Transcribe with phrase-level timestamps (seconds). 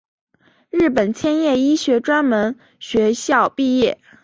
[0.71, 4.01] 日本千叶医学专门学校毕业。